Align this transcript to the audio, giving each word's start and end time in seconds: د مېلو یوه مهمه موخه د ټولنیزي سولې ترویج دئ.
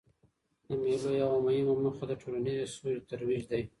د 0.67 0.69
مېلو 0.83 1.09
یوه 1.21 1.37
مهمه 1.45 1.73
موخه 1.83 2.05
د 2.07 2.11
ټولنیزي 2.21 2.65
سولې 2.73 3.01
ترویج 3.09 3.43
دئ. 3.51 3.63